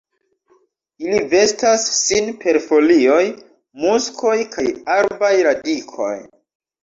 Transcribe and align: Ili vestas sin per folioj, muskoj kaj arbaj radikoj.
Ili 1.07 1.17
vestas 1.33 1.83
sin 1.97 2.31
per 2.45 2.59
folioj, 2.69 3.27
muskoj 3.83 4.33
kaj 4.55 4.67
arbaj 4.95 5.33
radikoj. 5.49 6.11